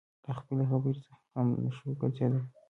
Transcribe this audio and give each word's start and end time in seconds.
له 0.27 0.31
خپلې 0.39 0.63
خبرې 0.69 1.01
څخه 1.07 1.23
هم 1.35 1.47
نشوى 1.65 1.93
ګرځېدى. 2.01 2.39